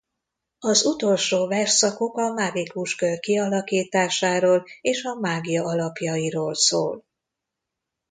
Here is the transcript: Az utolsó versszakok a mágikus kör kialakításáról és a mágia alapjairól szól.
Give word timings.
Az 0.59 0.85
utolsó 0.85 1.47
versszakok 1.47 2.17
a 2.17 2.33
mágikus 2.33 2.95
kör 2.95 3.19
kialakításáról 3.19 4.65
és 4.81 5.03
a 5.03 5.15
mágia 5.19 5.63
alapjairól 5.63 6.55
szól. 6.55 7.05